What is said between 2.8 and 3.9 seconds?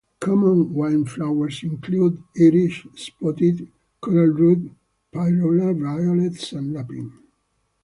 spotted